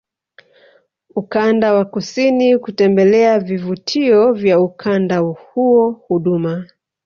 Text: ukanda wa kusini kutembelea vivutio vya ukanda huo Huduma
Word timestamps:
ukanda 1.15 1.73
wa 1.73 1.85
kusini 1.85 2.57
kutembelea 2.57 3.39
vivutio 3.39 4.33
vya 4.33 4.59
ukanda 4.59 5.17
huo 5.17 5.91
Huduma 5.91 6.65